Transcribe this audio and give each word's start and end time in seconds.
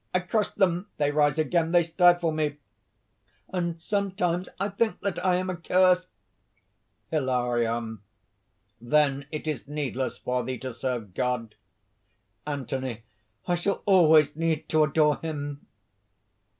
I 0.15 0.19
crush 0.19 0.49
them; 0.55 0.87
they 0.97 1.11
rise 1.11 1.37
again, 1.37 1.73
they 1.73 1.83
stifle 1.83 2.31
me; 2.31 2.57
and 3.49 3.79
sometimes 3.79 4.49
I 4.59 4.69
think 4.69 4.99
that 5.01 5.23
I 5.23 5.35
am 5.35 5.47
accursed." 5.51 6.07
HILARION. 7.11 7.99
"Then 8.81 9.27
it 9.31 9.45
is 9.45 9.67
needless 9.67 10.17
for 10.17 10.41
thee 10.43 10.57
to 10.57 10.73
serve 10.73 11.13
God?" 11.13 11.53
ANTHONY. 12.47 13.03
"I 13.47 13.53
shall 13.53 13.83
always 13.85 14.35
need 14.35 14.67
to 14.69 14.83
adore 14.85 15.17
Him." 15.17 15.67